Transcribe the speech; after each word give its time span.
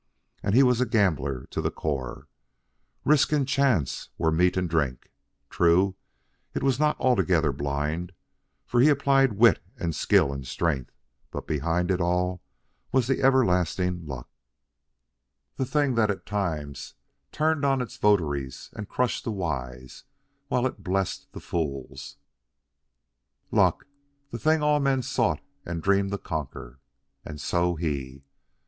And 0.41 0.55
he 0.55 0.63
was 0.63 0.81
a 0.81 0.87
gambler 0.87 1.45
to 1.51 1.61
the 1.61 1.69
core. 1.69 2.27
Risk 3.05 3.31
and 3.33 3.47
chance 3.47 4.09
were 4.17 4.31
meat 4.31 4.57
and 4.57 4.67
drink. 4.67 5.11
True, 5.51 5.95
it 6.55 6.63
was 6.63 6.79
not 6.79 6.99
altogether 6.99 7.51
blind, 7.53 8.13
for 8.65 8.79
he 8.81 8.89
applied 8.89 9.33
wit 9.33 9.61
and 9.77 9.93
skill 9.95 10.33
and 10.33 10.47
strength; 10.47 10.89
but 11.29 11.45
behind 11.45 11.91
it 11.91 12.01
all 12.01 12.41
was 12.91 13.05
the 13.05 13.21
everlasting 13.21 14.07
Luck, 14.07 14.27
the 15.57 15.65
thing 15.67 15.93
that 15.93 16.09
at 16.09 16.25
times 16.25 16.95
turned 17.31 17.63
on 17.63 17.79
its 17.79 17.97
votaries 17.97 18.71
and 18.75 18.89
crushed 18.89 19.23
the 19.23 19.31
wise 19.31 20.05
while 20.47 20.65
it 20.65 20.83
blessed 20.83 21.31
the 21.31 21.39
fools 21.39 22.17
Luck, 23.51 23.85
the 24.31 24.39
thing 24.39 24.63
all 24.63 24.79
men 24.79 25.03
sought 25.03 25.41
and 25.63 25.79
dreamed 25.83 26.09
to 26.09 26.17
conquer. 26.17 26.79
And 27.23 27.39
so 27.39 27.75
he. 27.75 28.23